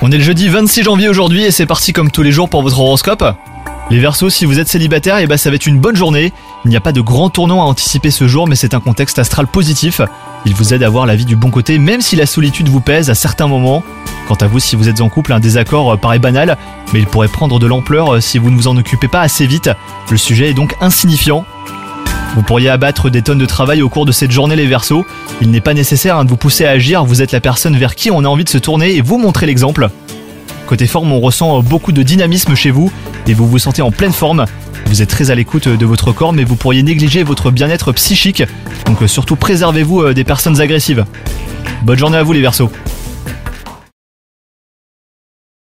[0.00, 2.62] On est le jeudi 26 janvier aujourd'hui et c'est parti comme tous les jours pour
[2.62, 3.24] votre horoscope.
[3.90, 6.32] Les Verseaux, si vous êtes célibataire, et bah ça va être une bonne journée.
[6.64, 9.20] Il n'y a pas de grand tournant à anticiper ce jour, mais c'est un contexte
[9.20, 10.00] astral positif.
[10.46, 12.80] Il vous aide à voir la vie du bon côté, même si la solitude vous
[12.80, 13.84] pèse à certains moments.
[14.26, 16.58] Quant à vous, si vous êtes en couple, un désaccord euh, paraît banal,
[16.92, 19.46] mais il pourrait prendre de l'ampleur euh, si vous ne vous en occupez pas assez
[19.46, 19.70] vite.
[20.10, 21.44] Le sujet est donc insignifiant.
[22.34, 25.04] Vous pourriez abattre des tonnes de travail au cours de cette journée les Verseaux.
[25.42, 27.94] Il n'est pas nécessaire hein, de vous pousser à agir, vous êtes la personne vers
[27.94, 29.90] qui on a envie de se tourner et vous montrer l'exemple.
[30.66, 32.90] Côté forme, on ressent euh, beaucoup de dynamisme chez vous
[33.26, 34.46] et vous vous sentez en pleine forme.
[34.86, 38.42] Vous êtes très à l'écoute de votre corps, mais vous pourriez négliger votre bien-être psychique.
[38.86, 41.04] Donc euh, surtout préservez-vous euh, des personnes agressives.
[41.82, 42.70] Bonne journée à vous les Verseaux.